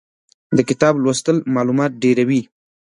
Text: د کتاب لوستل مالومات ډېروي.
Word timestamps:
د 0.55 0.57
کتاب 0.69 0.93
لوستل 1.03 1.37
مالومات 1.55 1.91
ډېروي. 2.03 2.41